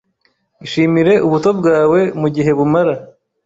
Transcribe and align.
Ishimire 0.65 1.13
ubuto 1.25 1.49
bwawe 1.59 1.99
mugihe 2.21 2.51
bumara. 2.57 2.95